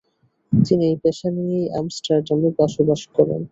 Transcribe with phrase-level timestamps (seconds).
[0.53, 3.41] তিনি এই পেশা নিয়েই আমস্টারডামে বসবাস করেন।